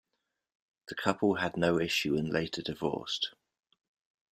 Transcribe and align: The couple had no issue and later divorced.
The 0.87 0.95
couple 0.95 1.35
had 1.35 1.55
no 1.57 1.79
issue 1.79 2.15
and 2.17 2.27
later 2.33 2.63
divorced. 2.63 3.35